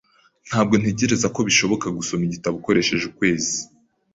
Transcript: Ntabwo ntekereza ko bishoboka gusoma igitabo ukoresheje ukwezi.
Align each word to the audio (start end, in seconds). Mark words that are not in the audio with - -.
Ntabwo 0.49 0.73
ntekereza 0.81 1.27
ko 1.35 1.39
bishoboka 1.47 1.87
gusoma 1.97 2.23
igitabo 2.25 2.55
ukoresheje 2.57 3.03
ukwezi. 3.07 3.55